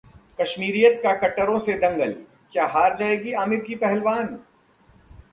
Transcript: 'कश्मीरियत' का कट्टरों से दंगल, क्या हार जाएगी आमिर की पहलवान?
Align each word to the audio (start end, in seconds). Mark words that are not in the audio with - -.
'कश्मीरियत' 0.39 1.01
का 1.03 1.11
कट्टरों 1.13 1.57
से 1.59 1.73
दंगल, 1.73 2.11
क्या 2.53 2.65
हार 2.67 2.95
जाएगी 2.95 3.33
आमिर 3.33 3.59
की 3.59 3.75
पहलवान? 3.75 4.39